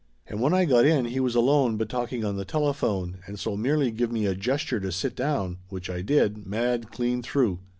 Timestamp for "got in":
0.65-1.05